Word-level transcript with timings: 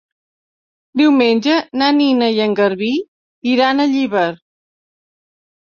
Diumenge 1.01 1.57
na 1.83 1.91
Nina 1.99 2.31
i 2.39 2.43
en 2.47 2.57
Garbí 2.61 2.91
iran 3.55 3.87
a 3.87 3.89
Llíber. 3.95 4.27